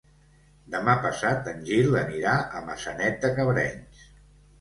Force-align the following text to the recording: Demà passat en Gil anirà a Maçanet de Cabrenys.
Demà 0.75 0.95
passat 1.01 1.49
en 1.51 1.61
Gil 1.67 1.97
anirà 1.99 2.33
a 2.61 2.63
Maçanet 2.71 3.21
de 3.27 3.31
Cabrenys. 3.37 4.01